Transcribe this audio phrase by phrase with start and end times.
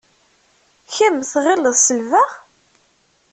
[0.95, 2.29] Kemm tɣileḍ selbeɣ?